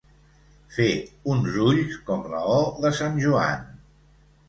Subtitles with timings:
[0.77, 0.87] Fer
[1.35, 3.73] uns ulls com la «o» de sant Joan.